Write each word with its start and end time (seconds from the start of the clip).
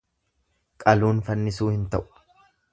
Qaluun 0.85 1.21
fannisuu 1.29 1.71
hin 1.77 1.87
ta'u. 1.93 2.27